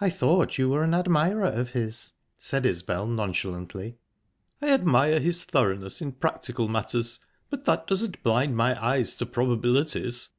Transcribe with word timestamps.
"I 0.00 0.10
thought 0.10 0.58
you 0.58 0.70
were 0.70 0.82
an 0.82 0.92
admirer 0.92 1.44
of 1.46 1.70
his," 1.70 2.14
said 2.36 2.66
Isbel 2.66 3.06
nonchalantly. 3.06 3.96
"I 4.60 4.70
admire 4.70 5.20
his 5.20 5.44
thoroughness 5.44 6.02
in 6.02 6.10
practical 6.14 6.66
matters, 6.66 7.20
but 7.48 7.64
that 7.66 7.86
doesn't 7.86 8.24
blind 8.24 8.56
my 8.56 8.74
eyes 8.84 9.14
to 9.14 9.24
probabilities." 9.26 10.30